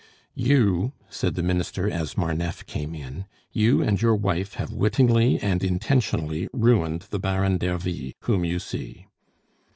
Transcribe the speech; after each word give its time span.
"You," 0.33 0.93
said 1.11 1.35
the 1.35 1.43
Minister 1.43 1.87
as 1.87 2.17
Marneffe 2.17 2.65
came 2.65 2.95
in, 2.95 3.25
"you 3.51 3.83
and 3.83 4.01
your 4.01 4.15
wife 4.15 4.55
have 4.55 4.73
wittingly 4.73 5.37
and 5.39 5.63
intentionally 5.63 6.47
ruined 6.51 7.01
the 7.11 7.19
Baron 7.19 7.59
d'Ervy 7.59 8.15
whom 8.21 8.43
you 8.43 8.57
see." 8.57 9.05